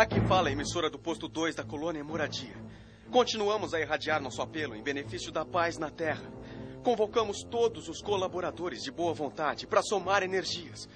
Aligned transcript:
Aqui 0.00 0.18
fala 0.22 0.48
a 0.48 0.52
emissora 0.52 0.88
do 0.88 0.98
posto 0.98 1.28
2 1.28 1.54
da 1.56 1.62
colônia 1.62 2.02
Moradia. 2.02 2.56
Continuamos 3.10 3.74
a 3.74 3.80
irradiar 3.80 4.18
nosso 4.18 4.40
apelo 4.40 4.74
em 4.74 4.82
benefício 4.82 5.30
da 5.30 5.44
paz 5.44 5.76
na 5.76 5.90
Terra. 5.90 6.24
Convocamos 6.82 7.42
todos 7.42 7.86
os 7.86 8.00
colaboradores 8.00 8.82
de 8.82 8.90
boa 8.90 9.12
vontade 9.12 9.66
para 9.66 9.82
somar 9.82 10.22
energias. 10.22 10.88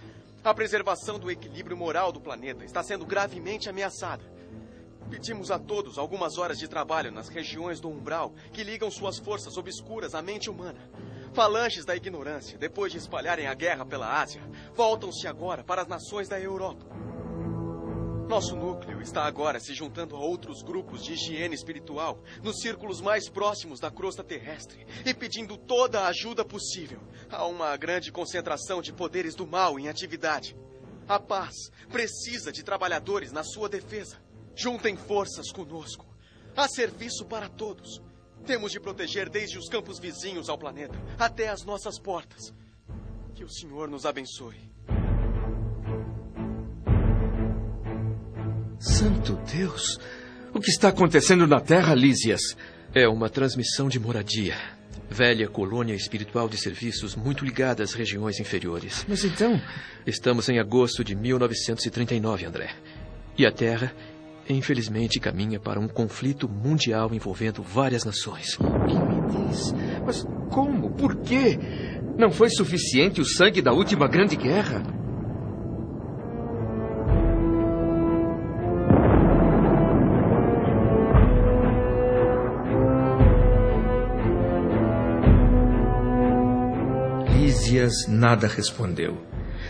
A 0.42 0.54
preservação 0.54 1.18
do 1.18 1.30
equilíbrio 1.30 1.76
moral 1.76 2.12
do 2.12 2.18
planeta 2.18 2.64
está 2.64 2.82
sendo 2.82 3.04
gravemente 3.04 3.68
ameaçada. 3.68 4.24
Pedimos 5.10 5.50
a 5.50 5.58
todos 5.58 5.98
algumas 5.98 6.38
horas 6.38 6.56
de 6.56 6.66
trabalho 6.66 7.12
nas 7.12 7.28
regiões 7.28 7.80
do 7.80 7.90
umbral 7.90 8.32
que 8.54 8.64
ligam 8.64 8.90
suas 8.90 9.18
forças 9.18 9.58
obscuras 9.58 10.14
à 10.14 10.22
mente 10.22 10.48
humana. 10.48 10.80
Falanges 11.34 11.84
da 11.84 11.94
ignorância, 11.94 12.56
depois 12.56 12.90
de 12.90 12.96
espalharem 12.96 13.48
a 13.48 13.52
guerra 13.52 13.84
pela 13.84 14.18
Ásia, 14.22 14.40
voltam-se 14.74 15.26
agora 15.26 15.62
para 15.62 15.82
as 15.82 15.88
nações 15.88 16.26
da 16.26 16.40
Europa. 16.40 16.86
Nosso 18.28 18.56
núcleo 18.56 19.02
está 19.02 19.24
agora 19.24 19.60
se 19.60 19.74
juntando 19.74 20.16
a 20.16 20.18
outros 20.18 20.62
grupos 20.62 21.04
de 21.04 21.12
higiene 21.12 21.54
espiritual 21.54 22.22
nos 22.42 22.60
círculos 22.60 23.00
mais 23.00 23.28
próximos 23.28 23.78
da 23.78 23.90
crosta 23.90 24.24
terrestre 24.24 24.86
e 25.04 25.12
pedindo 25.12 25.58
toda 25.58 26.00
a 26.00 26.08
ajuda 26.08 26.44
possível. 26.44 27.00
Há 27.30 27.46
uma 27.46 27.76
grande 27.76 28.10
concentração 28.10 28.80
de 28.80 28.92
poderes 28.92 29.34
do 29.34 29.46
mal 29.46 29.78
em 29.78 29.88
atividade. 29.88 30.56
A 31.06 31.20
paz 31.20 31.54
precisa 31.90 32.50
de 32.50 32.62
trabalhadores 32.62 33.30
na 33.30 33.44
sua 33.44 33.68
defesa. 33.68 34.16
Juntem 34.56 34.96
forças 34.96 35.52
conosco. 35.52 36.06
Há 36.56 36.66
serviço 36.66 37.26
para 37.26 37.48
todos. 37.48 38.00
Temos 38.46 38.72
de 38.72 38.80
proteger 38.80 39.28
desde 39.28 39.58
os 39.58 39.68
campos 39.68 39.98
vizinhos 39.98 40.48
ao 40.48 40.58
planeta 40.58 40.98
até 41.18 41.48
as 41.48 41.62
nossas 41.62 42.00
portas. 42.00 42.54
Que 43.34 43.44
o 43.44 43.50
Senhor 43.50 43.88
nos 43.88 44.06
abençoe. 44.06 44.72
Santo 48.84 49.40
Deus! 49.50 49.98
O 50.52 50.60
que 50.60 50.68
está 50.68 50.88
acontecendo 50.88 51.46
na 51.46 51.58
Terra, 51.58 51.94
Lísias? 51.94 52.54
É 52.94 53.08
uma 53.08 53.30
transmissão 53.30 53.88
de 53.88 53.98
moradia. 53.98 54.56
Velha 55.08 55.48
colônia 55.48 55.94
espiritual 55.94 56.50
de 56.50 56.58
serviços 56.58 57.16
muito 57.16 57.46
ligada 57.46 57.82
às 57.82 57.94
regiões 57.94 58.38
inferiores. 58.38 59.02
Mas 59.08 59.24
então. 59.24 59.58
Estamos 60.06 60.50
em 60.50 60.58
agosto 60.58 61.02
de 61.02 61.14
1939, 61.14 62.44
André. 62.44 62.74
E 63.38 63.46
a 63.46 63.50
Terra, 63.50 63.90
infelizmente, 64.50 65.18
caminha 65.18 65.58
para 65.58 65.80
um 65.80 65.88
conflito 65.88 66.46
mundial 66.46 67.14
envolvendo 67.14 67.62
várias 67.62 68.04
nações. 68.04 68.58
O 68.60 68.64
que 68.86 68.94
me 68.94 69.48
diz? 69.48 69.72
Mas 70.04 70.22
como? 70.50 70.90
Por 70.90 71.16
quê? 71.22 71.58
Não 72.18 72.30
foi 72.30 72.50
suficiente 72.50 73.18
o 73.18 73.24
sangue 73.24 73.62
da 73.62 73.72
última 73.72 74.06
grande 74.06 74.36
guerra? 74.36 74.82
Lísias 87.84 88.06
nada 88.08 88.46
respondeu. 88.46 89.16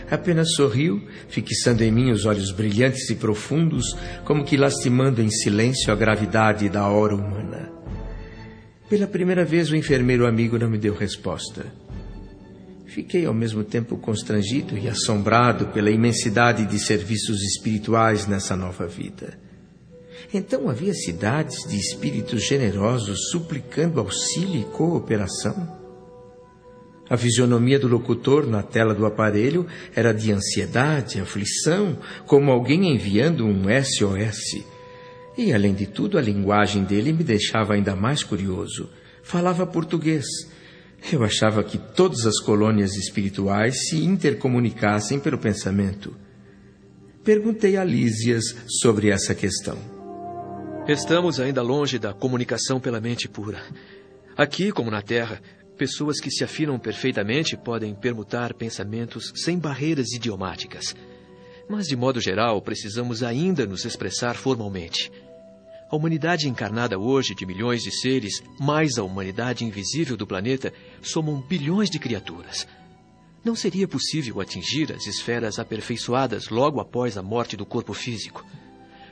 Apenas 0.09 0.53
sorriu, 0.55 1.01
fixando 1.27 1.83
em 1.83 1.91
mim 1.91 2.11
os 2.11 2.25
olhos 2.25 2.51
brilhantes 2.51 3.09
e 3.09 3.15
profundos, 3.15 3.85
como 4.23 4.45
que 4.45 4.57
lastimando 4.57 5.21
em 5.21 5.29
silêncio 5.29 5.91
a 5.91 5.95
gravidade 5.95 6.69
da 6.69 6.87
hora 6.87 7.15
humana. 7.15 7.71
Pela 8.89 9.07
primeira 9.07 9.43
vez, 9.43 9.71
o 9.71 9.75
enfermeiro 9.75 10.27
amigo 10.27 10.57
não 10.57 10.69
me 10.69 10.77
deu 10.77 10.93
resposta. 10.93 11.65
Fiquei 12.85 13.25
ao 13.25 13.33
mesmo 13.33 13.63
tempo 13.63 13.97
constrangido 13.97 14.77
e 14.77 14.87
assombrado 14.87 15.67
pela 15.67 15.89
imensidade 15.89 16.65
de 16.65 16.79
serviços 16.79 17.41
espirituais 17.41 18.27
nessa 18.27 18.55
nova 18.55 18.87
vida. 18.87 19.37
Então 20.33 20.69
havia 20.69 20.93
cidades 20.93 21.67
de 21.67 21.77
espíritos 21.77 22.43
generosos 22.43 23.29
suplicando 23.31 23.99
auxílio 23.99 24.61
e 24.61 24.65
cooperação? 24.65 25.84
A 27.07 27.17
fisionomia 27.17 27.77
do 27.77 27.87
locutor 27.87 28.47
na 28.47 28.63
tela 28.63 28.93
do 28.95 29.05
aparelho 29.05 29.67
era 29.95 30.11
de 30.11 30.31
ansiedade, 30.31 31.19
aflição, 31.19 31.99
como 32.25 32.51
alguém 32.51 32.91
enviando 32.93 33.45
um 33.45 33.63
SOS. 33.83 34.63
E, 35.37 35.53
além 35.53 35.73
de 35.73 35.85
tudo, 35.85 36.17
a 36.17 36.21
linguagem 36.21 36.83
dele 36.83 37.13
me 37.13 37.23
deixava 37.23 37.73
ainda 37.73 37.95
mais 37.95 38.23
curioso. 38.23 38.89
Falava 39.21 39.67
português. 39.67 40.25
Eu 41.11 41.23
achava 41.23 41.63
que 41.63 41.77
todas 41.77 42.25
as 42.25 42.39
colônias 42.39 42.95
espirituais 42.95 43.87
se 43.87 44.03
intercomunicassem 44.03 45.19
pelo 45.19 45.37
pensamento. 45.37 46.15
Perguntei 47.23 47.77
a 47.77 47.83
Lísias 47.83 48.55
sobre 48.67 49.09
essa 49.09 49.35
questão. 49.35 49.77
Estamos 50.87 51.39
ainda 51.39 51.61
longe 51.61 51.99
da 51.99 52.13
comunicação 52.13 52.79
pela 52.79 53.01
mente 53.01 53.27
pura. 53.27 53.61
Aqui, 54.37 54.71
como 54.71 54.91
na 54.91 55.01
Terra, 55.01 55.41
Pessoas 55.77 56.21
que 56.21 56.31
se 56.31 56.43
afinam 56.43 56.79
perfeitamente 56.79 57.57
podem 57.57 57.93
permutar 57.93 58.53
pensamentos 58.53 59.33
sem 59.35 59.59
barreiras 59.59 60.13
idiomáticas. 60.13 60.95
Mas, 61.69 61.87
de 61.87 61.97
modo 61.97 62.21
geral, 62.21 62.61
precisamos 62.61 63.21
ainda 63.21 63.65
nos 63.65 63.83
expressar 63.83 64.35
formalmente. 64.35 65.11
A 65.91 65.95
humanidade 65.95 66.47
encarnada 66.47 66.97
hoje 66.97 67.35
de 67.35 67.45
milhões 67.45 67.83
de 67.83 67.91
seres, 67.91 68.41
mais 68.59 68.97
a 68.97 69.03
humanidade 69.03 69.65
invisível 69.65 70.15
do 70.15 70.25
planeta, 70.25 70.73
somam 71.01 71.41
bilhões 71.41 71.89
de 71.89 71.99
criaturas. 71.99 72.65
Não 73.43 73.55
seria 73.55 73.87
possível 73.87 74.39
atingir 74.39 74.93
as 74.93 75.05
esferas 75.05 75.59
aperfeiçoadas 75.59 76.49
logo 76.49 76.79
após 76.79 77.17
a 77.17 77.21
morte 77.21 77.57
do 77.57 77.65
corpo 77.65 77.93
físico. 77.93 78.45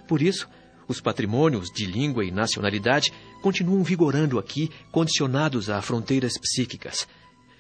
Por 0.08 0.22
isso, 0.22 0.50
os 0.88 1.02
patrimônios 1.02 1.70
de 1.70 1.86
língua 1.86 2.26
e 2.26 2.32
nacionalidade 2.32 3.12
continuam 3.42 3.84
vigorando 3.84 4.40
aqui, 4.40 4.70
condicionados 4.92 5.70
a 5.70 5.82
fronteiras 5.82 6.38
psíquicas. 6.38 7.08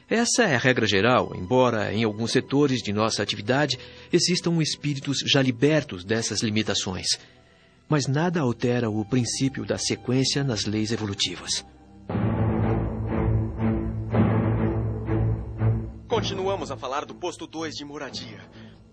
Essa 0.09 0.43
é 0.43 0.55
a 0.55 0.59
regra 0.59 0.85
geral, 0.85 1.33
embora 1.35 1.93
em 1.93 2.03
alguns 2.03 2.31
setores 2.31 2.81
de 2.81 2.91
nossa 2.91 3.23
atividade 3.23 3.79
existam 4.11 4.61
espíritos 4.61 5.19
já 5.25 5.41
libertos 5.41 6.03
dessas 6.03 6.41
limitações. 6.41 7.07
Mas 7.89 8.07
nada 8.07 8.41
altera 8.41 8.89
o 8.89 9.03
princípio 9.05 9.65
da 9.65 9.77
sequência 9.77 10.43
nas 10.43 10.65
leis 10.65 10.91
evolutivas. 10.91 11.65
Continuamos 16.07 16.69
a 16.69 16.77
falar 16.77 17.05
do 17.05 17.15
posto 17.15 17.47
2 17.47 17.73
de 17.73 17.83
moradia. 17.83 18.39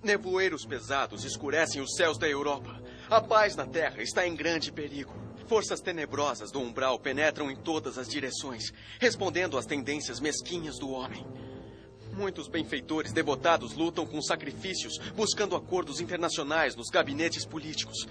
Nevoeiros 0.02 0.64
pesados 0.64 1.24
escurecem 1.24 1.82
os 1.82 1.94
céus 1.94 2.16
da 2.16 2.26
Europa. 2.26 2.79
A 3.10 3.20
paz 3.20 3.56
na 3.56 3.66
Terra 3.66 4.00
está 4.00 4.24
em 4.24 4.36
grande 4.36 4.70
perigo. 4.70 5.12
Forças 5.48 5.80
tenebrosas 5.80 6.52
do 6.52 6.60
umbral 6.60 6.96
penetram 6.96 7.50
em 7.50 7.56
todas 7.56 7.98
as 7.98 8.08
direções, 8.08 8.72
respondendo 9.00 9.58
às 9.58 9.66
tendências 9.66 10.20
mesquinhas 10.20 10.78
do 10.78 10.88
homem. 10.92 11.26
Muitos 12.12 12.46
benfeitores 12.46 13.12
devotados 13.12 13.74
lutam 13.74 14.06
com 14.06 14.22
sacrifícios, 14.22 14.96
buscando 15.16 15.56
acordos 15.56 16.00
internacionais 16.00 16.76
nos 16.76 16.88
gabinetes 16.88 17.44
políticos. 17.44 18.06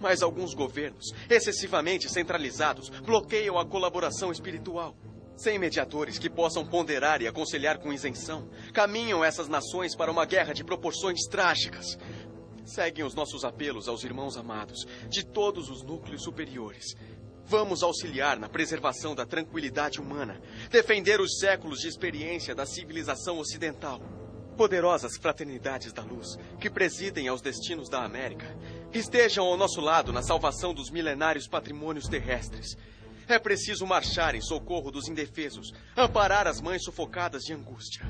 Mas 0.00 0.22
alguns 0.22 0.54
governos, 0.54 1.12
excessivamente 1.28 2.08
centralizados, 2.08 2.90
bloqueiam 2.90 3.58
a 3.58 3.66
colaboração 3.66 4.30
espiritual. 4.30 4.96
Sem 5.36 5.58
mediadores 5.58 6.16
que 6.16 6.30
possam 6.30 6.64
ponderar 6.64 7.20
e 7.22 7.26
aconselhar 7.26 7.80
com 7.80 7.92
isenção, 7.92 8.48
caminham 8.72 9.24
essas 9.24 9.48
nações 9.48 9.96
para 9.96 10.12
uma 10.12 10.24
guerra 10.24 10.52
de 10.52 10.62
proporções 10.62 11.22
trágicas. 11.28 11.98
Seguem 12.64 13.04
os 13.04 13.14
nossos 13.14 13.44
apelos 13.44 13.88
aos 13.88 14.04
irmãos 14.04 14.36
amados 14.36 14.86
de 15.08 15.24
todos 15.24 15.68
os 15.68 15.82
núcleos 15.82 16.22
superiores. 16.22 16.94
Vamos 17.44 17.82
auxiliar 17.82 18.38
na 18.38 18.48
preservação 18.48 19.14
da 19.14 19.26
tranquilidade 19.26 20.00
humana, 20.00 20.40
defender 20.70 21.20
os 21.20 21.38
séculos 21.38 21.80
de 21.80 21.88
experiência 21.88 22.54
da 22.54 22.64
civilização 22.64 23.38
ocidental. 23.38 24.00
Poderosas 24.56 25.16
fraternidades 25.16 25.92
da 25.92 26.02
luz, 26.02 26.36
que 26.60 26.70
presidem 26.70 27.26
aos 27.26 27.40
destinos 27.40 27.88
da 27.88 28.04
América, 28.04 28.46
estejam 28.92 29.44
ao 29.46 29.56
nosso 29.56 29.80
lado 29.80 30.12
na 30.12 30.22
salvação 30.22 30.72
dos 30.72 30.90
milenários 30.90 31.48
patrimônios 31.48 32.06
terrestres. 32.06 32.76
É 33.26 33.38
preciso 33.38 33.86
marchar 33.86 34.34
em 34.34 34.40
socorro 34.40 34.90
dos 34.90 35.08
indefesos, 35.08 35.72
amparar 35.96 36.46
as 36.46 36.60
mães 36.60 36.84
sufocadas 36.84 37.42
de 37.42 37.52
angústia. 37.52 38.02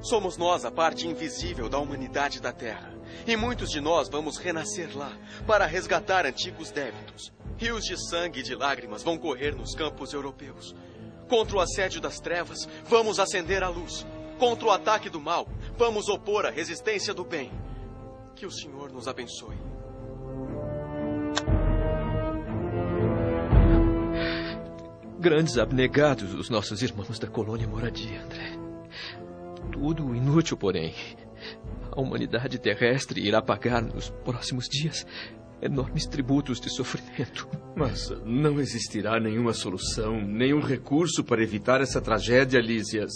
Somos 0.00 0.36
nós 0.36 0.64
a 0.64 0.70
parte 0.70 1.06
invisível 1.08 1.68
da 1.68 1.78
humanidade 1.78 2.40
da 2.40 2.52
Terra. 2.52 2.94
E 3.26 3.36
muitos 3.36 3.70
de 3.70 3.80
nós 3.80 4.08
vamos 4.08 4.38
renascer 4.38 4.96
lá 4.96 5.12
para 5.46 5.66
resgatar 5.66 6.24
antigos 6.24 6.70
débitos. 6.70 7.32
Rios 7.56 7.84
de 7.84 7.96
sangue 8.08 8.40
e 8.40 8.42
de 8.42 8.54
lágrimas 8.54 9.02
vão 9.02 9.18
correr 9.18 9.54
nos 9.54 9.74
campos 9.74 10.12
europeus. 10.12 10.74
Contra 11.28 11.56
o 11.56 11.60
assédio 11.60 12.00
das 12.00 12.20
trevas, 12.20 12.68
vamos 12.84 13.18
acender 13.18 13.62
a 13.62 13.68
luz. 13.68 14.06
Contra 14.38 14.68
o 14.68 14.70
ataque 14.70 15.10
do 15.10 15.20
mal, 15.20 15.48
vamos 15.76 16.08
opor 16.08 16.46
a 16.46 16.50
resistência 16.50 17.12
do 17.12 17.24
bem. 17.24 17.50
Que 18.36 18.46
o 18.46 18.50
Senhor 18.50 18.92
nos 18.92 19.08
abençoe. 19.08 19.56
Grandes 25.18 25.58
abnegados 25.58 26.32
os 26.34 26.48
nossos 26.48 26.80
irmãos 26.80 27.18
da 27.18 27.26
colônia 27.26 27.66
moradia, 27.66 28.22
André. 28.22 28.57
Tudo 29.78 30.12
inútil, 30.12 30.56
porém. 30.56 30.92
A 31.92 32.00
humanidade 32.00 32.58
terrestre 32.58 33.20
irá 33.20 33.40
pagar 33.40 33.80
nos 33.80 34.10
próximos 34.10 34.68
dias 34.68 35.06
enormes 35.62 36.04
tributos 36.04 36.60
de 36.60 36.68
sofrimento. 36.68 37.48
Mas 37.76 38.10
não 38.24 38.58
existirá 38.60 39.20
nenhuma 39.20 39.52
solução, 39.52 40.20
nenhum 40.20 40.60
recurso 40.60 41.22
para 41.22 41.42
evitar 41.42 41.80
essa 41.80 42.00
tragédia, 42.00 42.60
Lísias. 42.60 43.12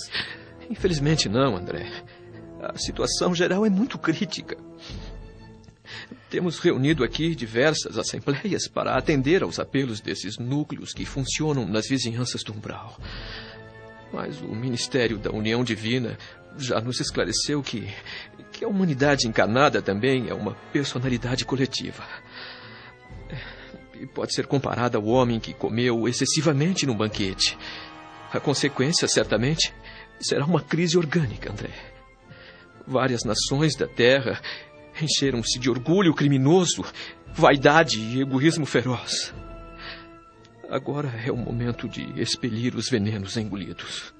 Infelizmente 0.70 1.28
não, 1.28 1.56
André. 1.56 1.90
A 2.60 2.78
situação 2.78 3.34
geral 3.34 3.66
é 3.66 3.70
muito 3.70 3.98
crítica. 3.98 4.56
Temos 6.30 6.60
reunido 6.60 7.02
aqui 7.02 7.34
diversas 7.34 7.98
assembleias 7.98 8.68
para 8.68 8.96
atender 8.96 9.42
aos 9.42 9.58
apelos 9.58 10.00
desses 10.00 10.38
núcleos 10.38 10.92
que 10.92 11.04
funcionam 11.04 11.66
nas 11.66 11.88
vizinhanças 11.88 12.44
do 12.44 12.52
umbral. 12.52 12.96
Mas 14.12 14.40
o 14.40 14.54
Ministério 14.54 15.18
da 15.18 15.30
União 15.30 15.64
Divina 15.64 16.18
já 16.58 16.80
nos 16.80 17.00
esclareceu 17.00 17.62
que, 17.62 17.88
que 18.52 18.64
a 18.64 18.68
humanidade 18.68 19.26
encarnada 19.26 19.80
também 19.80 20.28
é 20.28 20.34
uma 20.34 20.54
personalidade 20.72 21.44
coletiva. 21.44 22.04
E 23.98 24.06
pode 24.06 24.34
ser 24.34 24.46
comparada 24.46 24.98
ao 24.98 25.06
homem 25.06 25.40
que 25.40 25.54
comeu 25.54 26.06
excessivamente 26.06 26.84
no 26.84 26.94
banquete. 26.94 27.56
A 28.32 28.40
consequência, 28.40 29.08
certamente, 29.08 29.72
será 30.20 30.44
uma 30.44 30.60
crise 30.60 30.98
orgânica, 30.98 31.50
André. 31.50 31.70
Várias 32.86 33.24
nações 33.24 33.76
da 33.76 33.86
Terra 33.86 34.40
encheram-se 35.00 35.58
de 35.58 35.70
orgulho 35.70 36.14
criminoso, 36.14 36.84
vaidade 37.32 37.98
e 37.98 38.20
egoísmo 38.20 38.66
feroz. 38.66 39.32
Agora 40.72 41.12
é 41.22 41.30
o 41.30 41.36
momento 41.36 41.86
de 41.86 42.18
expelir 42.18 42.74
os 42.74 42.88
venenos 42.88 43.36
engolidos. 43.36 44.14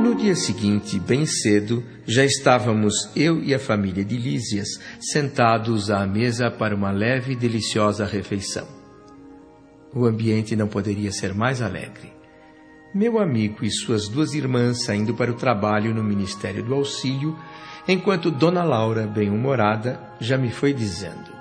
No 0.00 0.16
dia 0.16 0.34
seguinte, 0.34 0.98
bem 0.98 1.24
cedo, 1.26 1.84
já 2.04 2.24
estávamos 2.24 2.92
eu 3.14 3.40
e 3.40 3.54
a 3.54 3.58
família 3.60 4.04
de 4.04 4.16
Lísias 4.16 4.66
sentados 4.98 5.92
à 5.92 6.04
mesa 6.08 6.50
para 6.50 6.74
uma 6.74 6.90
leve 6.90 7.34
e 7.34 7.36
deliciosa 7.36 8.04
refeição. 8.04 8.66
O 9.94 10.04
ambiente 10.06 10.56
não 10.56 10.66
poderia 10.66 11.12
ser 11.12 11.32
mais 11.32 11.62
alegre. 11.62 12.12
Meu 12.92 13.20
amigo 13.20 13.64
e 13.64 13.70
suas 13.70 14.08
duas 14.08 14.34
irmãs 14.34 14.82
saindo 14.82 15.14
para 15.14 15.30
o 15.30 15.36
trabalho 15.36 15.94
no 15.94 16.02
Ministério 16.02 16.64
do 16.64 16.74
Auxílio, 16.74 17.38
enquanto 17.86 18.30
Dona 18.30 18.64
Laura, 18.64 19.06
bem-humorada, 19.06 20.00
já 20.20 20.36
me 20.36 20.50
foi 20.50 20.72
dizendo: 20.72 21.32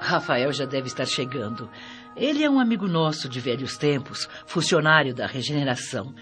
Rafael 0.00 0.52
já 0.52 0.66
deve 0.66 0.86
estar 0.86 1.06
chegando. 1.06 1.70
Ele 2.16 2.44
é 2.44 2.50
um 2.50 2.60
amigo 2.60 2.86
nosso 2.86 3.28
de 3.28 3.40
velhos 3.40 3.76
tempos, 3.76 4.28
funcionário 4.46 5.14
da 5.14 5.26
regeneração. 5.26 6.14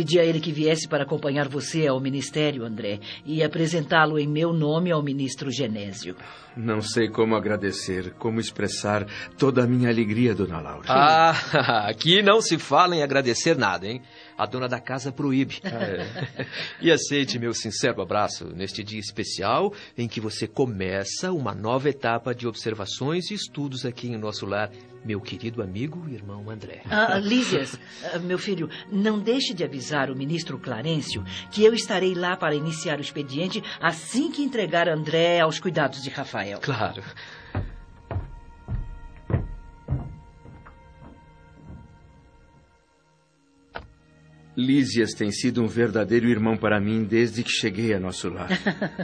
Pedi 0.00 0.18
a 0.18 0.24
ele 0.24 0.40
que 0.40 0.50
viesse 0.50 0.88
para 0.88 1.02
acompanhar 1.02 1.46
você 1.46 1.86
ao 1.86 2.00
ministério, 2.00 2.64
André, 2.64 3.00
e 3.22 3.44
apresentá-lo 3.44 4.18
em 4.18 4.26
meu 4.26 4.50
nome 4.50 4.90
ao 4.90 5.02
ministro 5.02 5.50
Genésio. 5.50 6.16
Não 6.56 6.80
sei 6.80 7.10
como 7.10 7.36
agradecer, 7.36 8.14
como 8.14 8.40
expressar 8.40 9.06
toda 9.36 9.62
a 9.62 9.66
minha 9.66 9.90
alegria, 9.90 10.34
dona 10.34 10.58
Laura. 10.58 10.86
Ah, 10.88 11.34
aqui 11.86 12.22
não 12.22 12.40
se 12.40 12.58
fala 12.58 12.96
em 12.96 13.02
agradecer 13.02 13.58
nada, 13.58 13.86
hein? 13.86 14.00
A 14.38 14.46
dona 14.46 14.66
da 14.66 14.80
casa 14.80 15.12
proíbe. 15.12 15.60
Ah, 15.64 15.84
é. 15.84 16.46
e 16.80 16.90
aceite 16.90 17.38
meu 17.38 17.52
sincero 17.52 18.00
abraço 18.00 18.46
neste 18.56 18.82
dia 18.82 18.98
especial 18.98 19.70
em 19.98 20.08
que 20.08 20.18
você 20.18 20.46
começa 20.46 21.30
uma 21.30 21.54
nova 21.54 21.90
etapa 21.90 22.34
de 22.34 22.48
observações 22.48 23.30
e 23.30 23.34
estudos 23.34 23.84
aqui 23.84 24.08
em 24.08 24.16
nosso 24.16 24.46
lar, 24.46 24.70
meu 25.04 25.20
querido 25.20 25.62
amigo 25.62 26.04
e 26.08 26.14
irmão 26.14 26.48
André. 26.50 26.82
Ah, 26.90 27.18
Lísias, 27.18 27.78
ah, 28.12 28.18
meu 28.18 28.38
filho, 28.38 28.68
não 28.90 29.18
deixe 29.18 29.54
de 29.54 29.64
avisar 29.64 30.10
o 30.10 30.16
ministro 30.16 30.58
Clarencio 30.58 31.24
que 31.50 31.64
eu 31.64 31.72
estarei 31.74 32.14
lá 32.14 32.36
para 32.36 32.54
iniciar 32.54 32.98
o 32.98 33.02
expediente 33.02 33.62
assim 33.80 34.30
que 34.30 34.42
entregar 34.42 34.88
André 34.88 35.40
aos 35.40 35.58
cuidados 35.58 36.02
de 36.02 36.10
Rafael. 36.10 36.60
Claro. 36.60 37.02
Lísias 44.60 45.14
tem 45.14 45.32
sido 45.32 45.62
um 45.62 45.66
verdadeiro 45.66 46.28
irmão 46.28 46.56
para 46.56 46.80
mim 46.80 47.04
desde 47.04 47.42
que 47.42 47.50
cheguei 47.50 47.94
a 47.94 48.00
nosso 48.00 48.28
lar. 48.28 48.48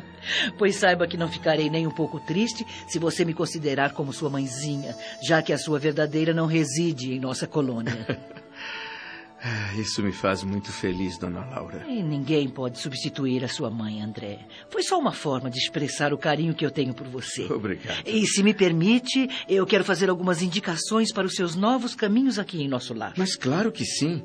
pois 0.58 0.76
saiba 0.76 1.06
que 1.06 1.17
não 1.17 1.29
ficarei 1.29 1.70
nem 1.70 1.87
um 1.87 1.91
pouco 1.91 2.20
triste 2.20 2.64
se 2.87 2.99
você 2.99 3.25
me 3.25 3.35
considerar 3.35 3.93
como 3.93 4.12
sua 4.12 4.31
mãezinha, 4.31 4.94
já 5.26 5.43
que 5.43 5.53
a 5.53 5.58
sua 5.58 5.79
verdadeira 5.79 6.35
não 6.35 6.47
reside 6.47 7.12
em 7.12 7.20
nossa 7.20 7.47
colônia. 7.47 8.06
Ah, 9.49 9.75
isso 9.79 10.03
me 10.03 10.11
faz 10.11 10.43
muito 10.43 10.73
feliz, 10.73 11.19
dona 11.19 11.44
Laura. 11.44 11.85
E 11.87 12.02
ninguém 12.02 12.49
pode 12.49 12.81
substituir 12.81 13.44
a 13.44 13.49
sua 13.49 13.70
mãe, 13.70 14.02
André. 14.02 14.41
Foi 14.69 14.82
só 14.82 14.99
uma 14.99 15.12
forma 15.12 15.49
de 15.49 15.59
expressar 15.59 16.12
o 16.12 16.19
carinho 16.19 16.52
que 16.52 16.67
eu 16.67 16.70
tenho 16.70 16.93
por 16.93 17.06
você. 17.06 17.44
Obrigado. 17.44 18.02
E 18.05 18.26
se 18.26 18.43
me 18.43 18.52
permite, 18.52 19.29
eu 19.49 19.64
quero 19.64 19.85
fazer 19.85 20.11
algumas 20.11 20.43
indicações 20.43 21.12
para 21.12 21.26
os 21.26 21.35
seus 21.35 21.55
novos 21.55 21.94
caminhos 21.94 22.41
aqui 22.41 22.61
em 22.61 22.67
nosso 22.67 22.93
lar. 22.93 23.12
Mas 23.17 23.37
claro 23.37 23.70
que 23.70 23.85
sim. 23.85 24.25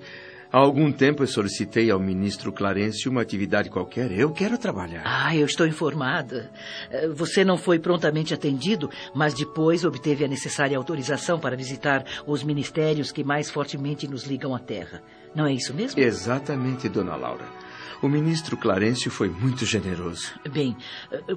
Há 0.53 0.57
algum 0.57 0.91
tempo 0.91 1.23
eu 1.23 1.27
solicitei 1.27 1.89
ao 1.89 1.97
ministro 1.97 2.51
Clarence 2.51 3.07
uma 3.07 3.21
atividade 3.21 3.69
qualquer. 3.69 4.11
Eu 4.11 4.31
quero 4.31 4.57
trabalhar. 4.57 5.01
Ah, 5.05 5.33
eu 5.33 5.45
estou 5.45 5.65
informada. 5.65 6.51
Eh, 6.89 7.07
você 7.07 7.45
não 7.45 7.57
foi 7.57 7.79
prontamente 7.79 8.33
atendido, 8.33 8.89
mas 9.15 9.33
depois 9.33 9.85
obteve 9.85 10.25
a 10.25 10.27
necessária 10.27 10.77
autorização 10.77 11.39
para 11.39 11.55
visitar 11.55 12.03
os 12.27 12.43
ministérios 12.43 13.13
que 13.13 13.23
mais 13.23 13.49
fortemente 13.49 14.09
nos 14.09 14.25
ligam 14.25 14.53
à 14.53 14.59
Terra. 14.59 15.01
Não 15.33 15.45
é 15.45 15.53
isso 15.53 15.73
mesmo? 15.73 16.01
Exatamente, 16.01 16.89
dona 16.89 17.15
Laura. 17.15 17.45
O 18.01 18.09
ministro 18.09 18.57
Clarencio 18.57 19.11
foi 19.11 19.29
muito 19.29 19.63
generoso. 19.63 20.33
Bem, 20.51 20.75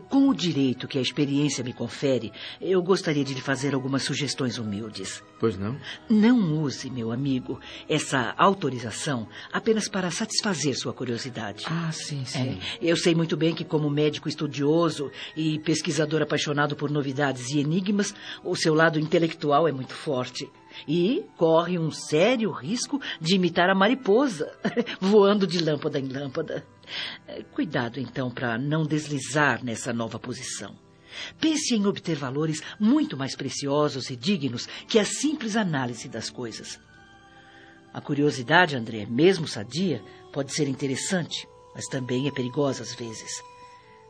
com 0.08 0.30
o 0.30 0.34
direito 0.34 0.88
que 0.88 0.96
a 0.96 1.02
experiência 1.02 1.62
me 1.62 1.74
confere, 1.74 2.32
eu 2.58 2.82
gostaria 2.82 3.22
de 3.22 3.34
lhe 3.34 3.40
fazer 3.42 3.74
algumas 3.74 4.02
sugestões 4.02 4.56
humildes. 4.56 5.22
Pois 5.38 5.58
não? 5.58 5.76
Não 6.08 6.62
use, 6.62 6.88
meu 6.88 7.12
amigo, 7.12 7.60
essa 7.86 8.32
autorização 8.38 9.28
apenas 9.52 9.90
para 9.90 10.10
satisfazer 10.10 10.74
sua 10.74 10.94
curiosidade. 10.94 11.66
Ah, 11.68 11.92
sim, 11.92 12.24
sim. 12.24 12.58
É, 12.58 12.58
eu 12.80 12.96
sei 12.96 13.14
muito 13.14 13.36
bem 13.36 13.54
que, 13.54 13.62
como 13.62 13.90
médico 13.90 14.26
estudioso 14.26 15.10
e 15.36 15.58
pesquisador 15.58 16.22
apaixonado 16.22 16.74
por 16.74 16.90
novidades 16.90 17.50
e 17.50 17.58
enigmas, 17.58 18.14
o 18.42 18.56
seu 18.56 18.72
lado 18.74 18.98
intelectual 18.98 19.68
é 19.68 19.72
muito 19.72 19.92
forte. 19.92 20.50
E 20.86 21.24
corre 21.36 21.78
um 21.78 21.90
sério 21.90 22.50
risco 22.50 23.00
de 23.20 23.36
imitar 23.36 23.70
a 23.70 23.74
mariposa, 23.74 24.52
voando 25.00 25.46
de 25.46 25.62
lâmpada 25.62 25.98
em 25.98 26.08
lâmpada. 26.08 26.66
Cuidado, 27.52 27.98
então, 27.98 28.30
para 28.30 28.58
não 28.58 28.84
deslizar 28.84 29.64
nessa 29.64 29.92
nova 29.92 30.18
posição. 30.18 30.76
Pense 31.40 31.74
em 31.74 31.86
obter 31.86 32.16
valores 32.16 32.60
muito 32.78 33.16
mais 33.16 33.36
preciosos 33.36 34.10
e 34.10 34.16
dignos 34.16 34.66
que 34.88 34.98
a 34.98 35.04
simples 35.04 35.56
análise 35.56 36.08
das 36.08 36.28
coisas. 36.28 36.80
A 37.92 38.00
curiosidade, 38.00 38.76
André, 38.76 39.06
mesmo 39.06 39.46
sadia, 39.46 40.02
pode 40.32 40.52
ser 40.52 40.68
interessante, 40.68 41.46
mas 41.74 41.86
também 41.86 42.26
é 42.26 42.32
perigosa 42.32 42.82
às 42.82 42.94
vezes. 42.94 43.40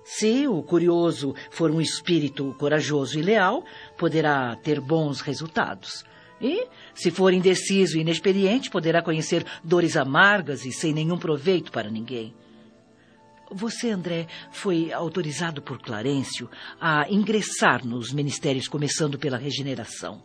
Se 0.05 0.47
o 0.47 0.63
curioso 0.63 1.35
for 1.51 1.71
um 1.71 1.81
espírito 1.81 2.55
corajoso 2.59 3.19
e 3.19 3.23
leal, 3.23 3.65
poderá 3.97 4.55
ter 4.57 4.81
bons 4.81 5.21
resultados. 5.21 6.05
E, 6.41 6.67
se 6.95 7.11
for 7.11 7.33
indeciso 7.33 7.97
e 7.97 8.01
inexperiente, 8.01 8.71
poderá 8.71 9.03
conhecer 9.03 9.47
dores 9.63 9.97
amargas 9.97 10.65
e 10.65 10.73
sem 10.73 10.93
nenhum 10.93 11.19
proveito 11.19 11.71
para 11.71 11.91
ninguém. 11.91 12.35
Você, 13.51 13.91
André, 13.91 14.27
foi 14.51 14.93
autorizado 14.93 15.63
por 15.63 15.79
Clarencio 15.79 16.51
a 16.81 17.09
ingressar 17.09 17.87
nos 17.87 18.13
ministérios, 18.13 18.67
começando 18.67 19.19
pela 19.19 19.37
regeneração. 19.37 20.23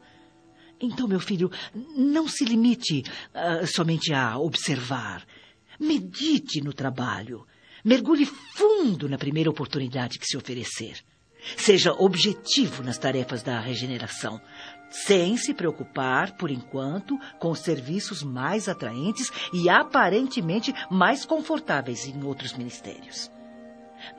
Então, 0.82 1.08
meu 1.08 1.20
filho, 1.20 1.52
não 1.96 2.28
se 2.28 2.46
limite 2.46 3.04
uh, 3.34 3.68
somente 3.68 4.14
a 4.14 4.38
observar. 4.38 5.26
Medite 5.80 6.62
no 6.62 6.74
trabalho. 6.74 7.46
Mergulhe 7.84 8.26
fundo 8.26 9.08
na 9.08 9.18
primeira 9.18 9.50
oportunidade 9.50 10.18
que 10.18 10.26
se 10.26 10.38
oferecer. 10.38 11.04
Seja 11.58 11.94
objetivo 11.94 12.84
nas 12.84 12.98
tarefas 12.98 13.42
da 13.42 13.60
regeneração 13.60 14.42
sem 14.90 15.38
se 15.38 15.54
preocupar, 15.54 16.32
por 16.32 16.50
enquanto, 16.50 17.18
com 17.38 17.52
os 17.52 17.60
serviços 17.60 18.24
mais 18.24 18.68
atraentes 18.68 19.32
e 19.54 19.70
aparentemente 19.70 20.74
mais 20.90 21.26
confortáveis 21.26 22.08
em 22.08 22.24
outros 22.24 22.54
ministérios. 22.54 23.32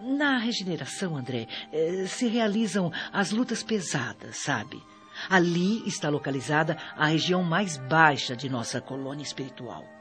Na 0.01 0.39
regeneração, 0.39 1.17
André, 1.17 1.47
eh, 1.73 2.07
se 2.07 2.27
realizam 2.29 2.93
as 3.13 3.31
lutas 3.31 3.63
pesadas, 3.63 4.37
sabe? 4.37 4.81
Ali 5.29 5.87
está 5.89 6.09
localizada 6.09 6.77
a 6.97 7.07
região 7.07 7.43
mais 7.43 7.77
baixa 7.77 8.37
de 8.37 8.49
nossa 8.49 8.81
colônia 8.81 9.23
espiritual. 9.23 10.00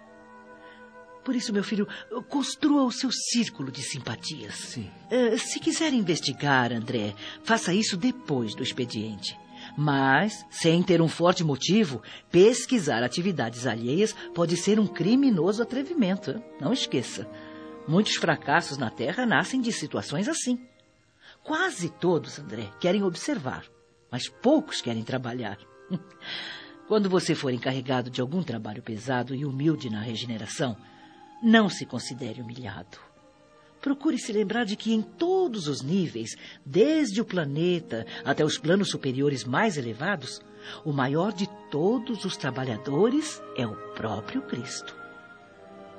Por 1.23 1.35
isso, 1.35 1.53
meu 1.53 1.63
filho, 1.63 1.87
construa 2.27 2.83
o 2.83 2.91
seu 2.91 3.11
círculo 3.11 3.71
de 3.71 3.81
simpatias. 3.81 4.55
Sim. 4.55 4.89
Eh, 5.11 5.37
se 5.37 5.59
quiser 5.59 5.93
investigar, 5.93 6.71
André, 6.71 7.13
faça 7.43 7.73
isso 7.73 7.97
depois 7.97 8.55
do 8.55 8.63
expediente. 8.63 9.37
Mas, 9.77 10.45
sem 10.49 10.81
ter 10.81 11.01
um 11.01 11.07
forte 11.07 11.43
motivo, 11.43 12.01
pesquisar 12.31 13.03
atividades 13.03 13.67
alheias 13.67 14.15
pode 14.33 14.57
ser 14.57 14.79
um 14.79 14.87
criminoso 14.87 15.61
atrevimento. 15.61 16.41
Não 16.59 16.73
esqueça. 16.73 17.29
Muitos 17.87 18.15
fracassos 18.15 18.77
na 18.77 18.89
Terra 18.89 19.25
nascem 19.25 19.61
de 19.61 19.71
situações 19.71 20.27
assim. 20.27 20.59
Quase 21.43 21.89
todos, 21.89 22.39
André, 22.39 22.69
querem 22.79 23.03
observar, 23.03 23.65
mas 24.11 24.27
poucos 24.27 24.81
querem 24.81 25.03
trabalhar. 25.03 25.57
Quando 26.87 27.09
você 27.09 27.35
for 27.35 27.53
encarregado 27.53 28.09
de 28.09 28.21
algum 28.21 28.41
trabalho 28.43 28.81
pesado 28.81 29.35
e 29.35 29.45
humilde 29.45 29.89
na 29.89 30.01
regeneração, 30.01 30.75
não 31.41 31.69
se 31.69 31.85
considere 31.85 32.41
humilhado. 32.41 32.97
Procure 33.81 34.17
se 34.17 34.33
lembrar 34.33 34.65
de 34.65 34.75
que 34.75 34.93
em 34.93 35.01
todos 35.01 35.67
os 35.67 35.81
níveis, 35.81 36.35
desde 36.65 37.21
o 37.21 37.25
planeta 37.25 38.05
até 38.25 38.43
os 38.43 38.57
planos 38.57 38.89
superiores 38.89 39.45
mais 39.45 39.77
elevados, 39.77 40.41
o 40.83 40.91
maior 40.91 41.31
de 41.31 41.47
todos 41.71 42.25
os 42.25 42.35
trabalhadores 42.35 43.41
é 43.55 43.65
o 43.65 43.75
próprio 43.93 44.41
Cristo. 44.41 44.95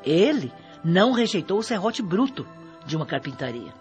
Ele 0.05 0.53
não 0.85 1.13
rejeitou 1.13 1.59
o 1.59 1.63
serrote 1.63 2.03
bruto 2.03 2.47
de 2.87 2.97
uma 2.97 3.07
carpintaria. 3.07 3.73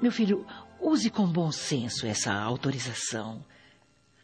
Meu 0.00 0.12
filho, 0.12 0.46
use 0.80 1.10
com 1.10 1.26
bom 1.26 1.50
senso 1.52 2.06
essa 2.06 2.32
autorização. 2.32 3.44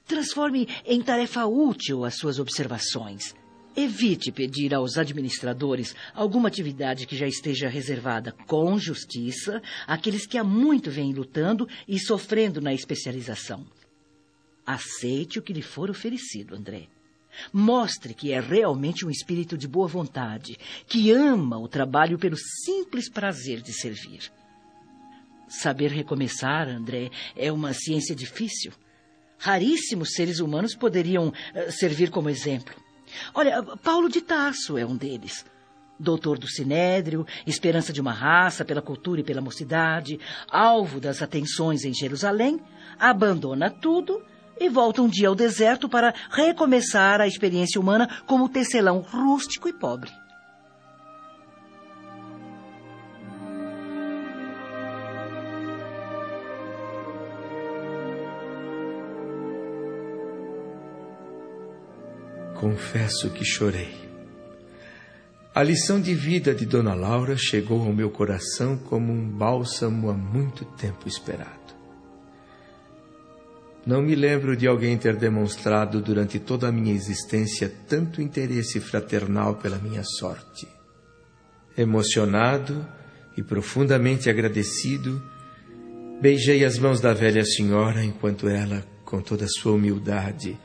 Transforme 0.07 0.69
em 0.85 1.03
tarefa 1.03 1.47
útil 1.47 2.05
as 2.05 2.17
suas 2.17 2.39
observações. 2.39 3.35
Evite 3.83 4.31
pedir 4.31 4.75
aos 4.75 4.99
administradores 4.99 5.95
alguma 6.15 6.49
atividade 6.49 7.07
que 7.07 7.17
já 7.17 7.27
esteja 7.27 7.67
reservada 7.67 8.31
com 8.47 8.79
justiça 8.79 9.63
àqueles 9.87 10.27
que 10.27 10.37
há 10.37 10.45
muito 10.45 10.91
vêm 10.91 11.15
lutando 11.15 11.67
e 11.89 11.99
sofrendo 11.99 12.61
na 12.61 12.75
especialização. 12.75 13.67
Aceite 14.67 15.39
o 15.39 15.43
que 15.43 15.55
lhe 15.55 15.63
for 15.63 15.89
oferecido, 15.89 16.55
André. 16.55 16.89
Mostre 17.51 18.13
que 18.13 18.33
é 18.33 18.41
realmente 18.41 19.07
um 19.07 19.11
espírito 19.11 19.57
de 19.57 19.67
boa 19.67 19.89
vontade, 19.89 20.59
que 20.87 21.11
ama 21.11 21.59
o 21.59 21.67
trabalho 21.67 22.19
pelo 22.19 22.37
simples 22.37 23.09
prazer 23.09 23.63
de 23.63 23.73
servir. 23.73 24.31
Saber 25.49 25.91
recomeçar, 25.91 26.69
André, 26.69 27.11
é 27.35 27.51
uma 27.51 27.73
ciência 27.73 28.15
difícil. 28.15 28.73
Raríssimos 29.39 30.13
seres 30.13 30.39
humanos 30.39 30.75
poderiam 30.75 31.29
uh, 31.29 31.73
servir 31.73 32.11
como 32.11 32.29
exemplo. 32.29 32.90
Olha, 33.35 33.63
Paulo 33.83 34.09
de 34.09 34.21
Tarso 34.21 34.79
é 34.79 34.85
um 34.85 34.97
deles. 34.97 35.45
Doutor 35.99 36.39
do 36.39 36.49
Sinédrio, 36.49 37.27
esperança 37.47 37.93
de 37.93 38.01
uma 38.01 38.13
raça 38.13 38.65
pela 38.65 38.81
cultura 38.81 39.21
e 39.21 39.25
pela 39.25 39.41
mocidade, 39.41 40.19
alvo 40.51 40.99
das 40.99 41.21
atenções 41.21 41.85
em 41.85 41.93
Jerusalém, 41.93 42.59
abandona 42.99 43.71
tudo 43.71 44.23
e 44.59 44.69
volta 44.69 45.03
um 45.03 45.09
dia 45.09 45.29
ao 45.29 45.35
deserto 45.35 45.89
para 45.89 46.15
recomeçar 46.31 47.21
a 47.21 47.27
experiência 47.27 47.81
humana 47.81 48.09
como 48.27 48.49
tecelão 48.49 49.01
rústico 49.01 49.69
e 49.69 49.73
pobre. 49.73 50.11
Confesso 62.61 63.31
que 63.31 63.43
chorei. 63.43 63.89
A 65.55 65.63
lição 65.63 65.99
de 65.99 66.15
vida 66.15 66.55
de 66.55 66.67
Dona 66.67 66.93
Laura 66.93 67.35
chegou 67.35 67.81
ao 67.81 67.91
meu 67.91 68.11
coração 68.11 68.77
como 68.77 69.11
um 69.11 69.27
bálsamo 69.27 70.11
há 70.11 70.13
muito 70.13 70.67
tempo 70.67 71.09
esperado. 71.09 71.75
Não 73.87 74.03
me 74.03 74.15
lembro 74.15 74.55
de 74.55 74.67
alguém 74.67 74.99
ter 74.99 75.17
demonstrado 75.17 76.03
durante 76.03 76.39
toda 76.39 76.69
a 76.69 76.73
minha 76.73 76.93
existência 76.93 77.73
tanto 77.89 78.21
interesse 78.21 78.79
fraternal 78.79 79.55
pela 79.55 79.79
minha 79.79 80.05
sorte. 80.05 80.69
Emocionado 81.79 82.87
e 83.39 83.43
profundamente 83.43 84.29
agradecido, 84.29 85.23
beijei 86.21 86.63
as 86.63 86.79
mãos 86.79 87.01
da 87.01 87.15
velha 87.15 87.43
senhora 87.43 88.05
enquanto 88.05 88.51
ela, 88.51 88.85
com 89.07 89.23
toda 89.23 89.47
a 89.47 89.49
sua 89.49 89.73
humildade, 89.73 90.59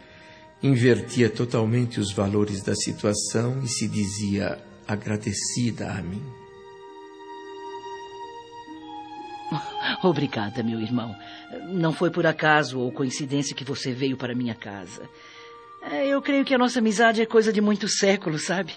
invertia 0.62 1.30
totalmente 1.30 2.00
os 2.00 2.12
valores 2.12 2.64
da 2.64 2.76
situação 2.76 3.62
e 3.64 3.68
se 3.68 3.88
dizia 3.88 4.60
agradecida 4.88 5.92
a 5.92 6.02
mim. 6.02 6.22
Obrigada, 10.04 10.64
meu 10.64 10.80
irmão. 10.80 11.16
Não 11.70 11.94
foi 11.94 12.10
por 12.10 12.26
acaso 12.26 12.80
ou 12.80 12.92
coincidência 12.92 13.56
que 13.56 13.64
você 13.64 13.92
veio 13.94 14.18
para 14.18 14.36
minha 14.36 14.56
casa. 14.56 15.10
É, 15.92 16.08
eu 16.08 16.22
creio 16.22 16.44
que 16.44 16.54
a 16.54 16.58
nossa 16.58 16.80
amizade 16.80 17.22
é 17.22 17.26
coisa 17.26 17.54
de 17.54 17.62
muitos 17.62 17.98
séculos, 17.98 18.46
sabe? 18.46 18.74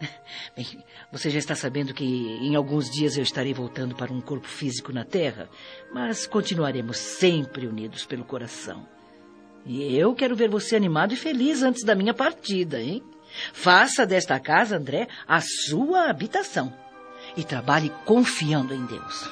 Bem, 0.56 0.66
você 1.12 1.30
já 1.30 1.38
está 1.38 1.54
sabendo 1.54 1.94
que 1.94 2.04
em 2.04 2.56
alguns 2.56 2.90
dias 2.90 3.16
eu 3.16 3.22
estarei 3.22 3.54
voltando 3.54 3.94
para 3.94 4.12
um 4.12 4.20
corpo 4.20 4.48
físico 4.48 4.92
na 4.92 5.04
Terra, 5.04 5.48
mas 5.92 6.26
continuaremos 6.26 6.98
sempre 6.98 7.66
unidos 7.66 8.04
pelo 8.04 8.24
coração. 8.24 8.86
E 9.64 9.96
eu 9.96 10.14
quero 10.14 10.34
ver 10.34 10.50
você 10.50 10.74
animado 10.74 11.14
e 11.14 11.16
feliz 11.16 11.62
antes 11.62 11.84
da 11.84 11.94
minha 11.94 12.12
partida, 12.12 12.80
hein? 12.80 13.02
Faça 13.52 14.04
desta 14.04 14.38
casa, 14.38 14.76
André, 14.76 15.08
a 15.26 15.40
sua 15.40 16.10
habitação. 16.10 16.72
E 17.36 17.44
trabalhe 17.44 17.90
confiando 18.04 18.74
em 18.74 18.84
Deus. 18.84 19.28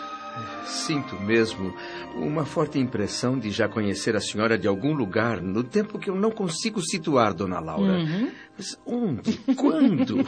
Sinto 0.64 1.16
mesmo 1.20 1.75
uma 2.14 2.44
forte 2.46 2.78
impressão 2.78 3.38
de 3.38 3.50
já 3.50 3.68
conhecer 3.68 4.14
a 4.14 4.20
senhora 4.20 4.56
de 4.56 4.68
algum 4.68 4.92
lugar, 4.92 5.42
no 5.42 5.64
tempo 5.64 5.99
que 5.99 6.08
eu 6.08 6.14
não 6.14 6.30
consigo 6.30 6.80
situar, 6.80 7.34
dona 7.34 7.58
Laura. 7.58 7.99
Uhum. 7.99 8.30
Mas 8.56 8.78
onde? 8.87 9.37
Quando? 9.56 10.25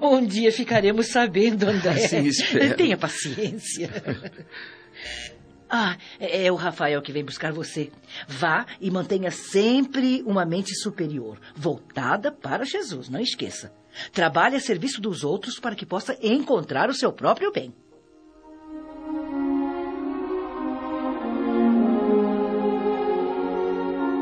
um 0.02 0.24
dia 0.24 0.52
ficaremos 0.52 1.08
sabendo, 1.08 1.66
André. 1.68 2.04
Assim 2.04 2.26
espero. 2.26 2.76
Tenha 2.76 2.96
paciência. 2.96 3.90
Ah, 5.74 5.96
é, 6.20 6.44
é 6.44 6.52
o 6.52 6.54
Rafael 6.54 7.00
que 7.00 7.12
vem 7.12 7.24
buscar 7.24 7.50
você. 7.50 7.90
Vá 8.28 8.66
e 8.78 8.90
mantenha 8.90 9.30
sempre 9.30 10.22
uma 10.26 10.44
mente 10.44 10.74
superior, 10.74 11.40
voltada 11.56 12.30
para 12.30 12.66
Jesus, 12.66 13.08
não 13.08 13.18
esqueça. 13.18 13.72
Trabalhe 14.12 14.56
a 14.56 14.60
serviço 14.60 15.00
dos 15.00 15.24
outros 15.24 15.58
para 15.58 15.74
que 15.74 15.86
possa 15.86 16.14
encontrar 16.22 16.90
o 16.90 16.94
seu 16.94 17.10
próprio 17.10 17.50
bem. 17.50 17.72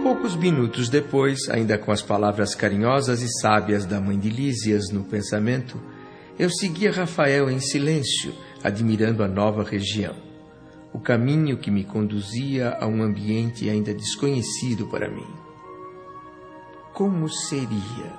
Poucos 0.05 0.37
minutos 0.37 0.89
depois, 0.89 1.49
ainda 1.49 1.77
com 1.77 1.91
as 1.91 2.01
palavras 2.01 2.55
carinhosas 2.55 3.23
e 3.23 3.41
sábias 3.41 3.85
da 3.85 4.01
mãe 4.01 4.17
de 4.17 4.31
Lísias 4.31 4.89
no 4.91 5.03
pensamento, 5.03 5.83
eu 6.39 6.49
seguia 6.49 6.93
Rafael 6.93 7.51
em 7.51 7.59
silêncio, 7.59 8.33
admirando 8.63 9.25
a 9.25 9.29
nova 9.29 9.65
região 9.65 10.30
o 10.93 10.99
caminho 10.99 11.57
que 11.57 11.71
me 11.71 11.85
conduzia 11.85 12.71
a 12.81 12.87
um 12.87 13.03
ambiente 13.03 13.69
ainda 13.69 13.95
desconhecido 13.95 14.87
para 14.89 15.09
mim. 15.09 15.27
Como 16.93 17.29
seria? 17.29 18.13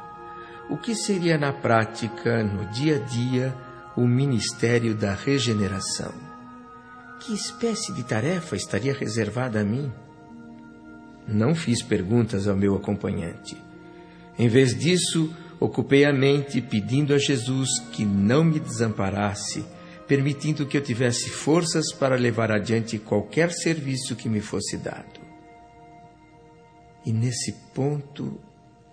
O 0.69 0.77
que 0.77 0.95
seria 0.95 1.37
na 1.37 1.51
prática, 1.51 2.43
no 2.43 2.65
dia 2.71 2.95
a 2.95 2.99
dia, 2.99 3.55
o 3.95 4.07
ministério 4.07 4.95
da 4.95 5.13
regeneração? 5.13 6.13
Que 7.19 7.33
espécie 7.33 7.93
de 7.93 8.03
tarefa 8.03 8.55
estaria 8.55 8.93
reservada 8.93 9.59
a 9.59 9.63
mim? 9.63 9.91
Não 11.27 11.53
fiz 11.53 11.83
perguntas 11.83 12.47
ao 12.47 12.55
meu 12.55 12.75
acompanhante. 12.75 13.55
Em 14.39 14.47
vez 14.47 14.73
disso, 14.73 15.31
ocupei 15.59 16.05
a 16.05 16.13
mente 16.13 16.61
pedindo 16.61 17.13
a 17.13 17.17
Jesus 17.17 17.67
que 17.91 18.05
não 18.05 18.43
me 18.43 18.59
desamparasse 18.59 19.63
permitindo 20.11 20.65
que 20.65 20.75
eu 20.75 20.81
tivesse 20.81 21.29
forças 21.29 21.93
para 21.93 22.17
levar 22.17 22.51
adiante 22.51 22.99
qualquer 22.99 23.49
serviço 23.49 24.13
que 24.13 24.27
me 24.27 24.41
fosse 24.41 24.75
dado. 24.75 25.21
E 27.05 27.13
nesse 27.13 27.53
ponto 27.73 28.37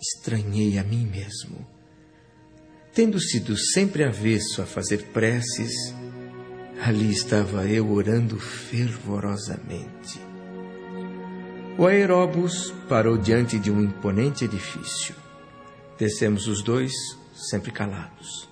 estranhei 0.00 0.78
a 0.78 0.84
mim 0.84 1.04
mesmo. 1.04 1.66
Tendo 2.94 3.18
sido 3.18 3.56
sempre 3.56 4.04
avesso 4.04 4.62
a 4.62 4.64
fazer 4.64 5.06
preces, 5.06 5.92
ali 6.80 7.10
estava 7.10 7.66
eu 7.66 7.90
orando 7.90 8.38
fervorosamente. 8.38 10.20
O 11.76 11.84
aeróbus 11.84 12.72
parou 12.88 13.18
diante 13.18 13.58
de 13.58 13.72
um 13.72 13.82
imponente 13.82 14.44
edifício. 14.44 15.16
Descemos 15.98 16.46
os 16.46 16.62
dois, 16.62 16.92
sempre 17.34 17.72
calados. 17.72 18.47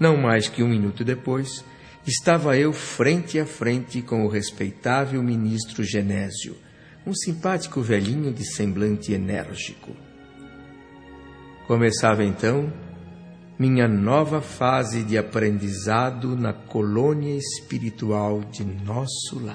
Não 0.00 0.16
mais 0.16 0.48
que 0.48 0.62
um 0.62 0.68
minuto 0.68 1.04
depois, 1.04 1.62
estava 2.06 2.56
eu 2.56 2.72
frente 2.72 3.38
a 3.38 3.44
frente 3.44 4.00
com 4.00 4.24
o 4.24 4.28
respeitável 4.28 5.22
ministro 5.22 5.84
Genésio, 5.84 6.56
um 7.06 7.12
simpático 7.14 7.82
velhinho 7.82 8.32
de 8.32 8.42
semblante 8.42 9.12
enérgico. 9.12 9.94
Começava 11.66 12.24
então 12.24 12.72
minha 13.58 13.86
nova 13.86 14.40
fase 14.40 15.02
de 15.02 15.18
aprendizado 15.18 16.34
na 16.34 16.54
colônia 16.54 17.36
espiritual 17.36 18.40
de 18.40 18.64
nosso 18.64 19.38
lar. 19.38 19.48